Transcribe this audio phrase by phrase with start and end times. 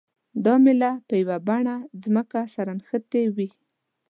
[0.45, 3.49] دا میله په یوه بڼه ځمکې سره نښتې وي.